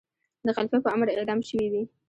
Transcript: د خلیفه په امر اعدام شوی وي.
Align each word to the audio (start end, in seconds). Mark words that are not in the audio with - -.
د 0.45 0.47
خلیفه 0.55 0.77
په 0.83 0.89
امر 0.95 1.07
اعدام 1.11 1.39
شوی 1.49 1.67
وي. 1.71 1.83